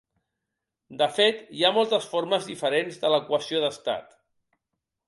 De 1.01 1.07
fet, 1.17 1.43
hi 1.57 1.61
ha 1.67 1.71
moltes 1.77 2.09
formes 2.15 2.49
diferents 2.53 2.99
de 3.05 3.13
l'equació 3.17 3.63
d'estat. 3.67 4.21